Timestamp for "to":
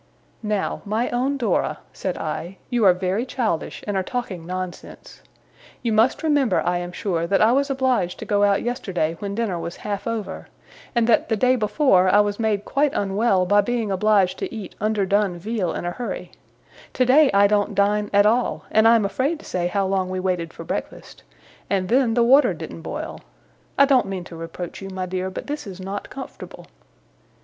8.17-8.25, 14.39-14.51, 19.37-19.45, 24.23-24.35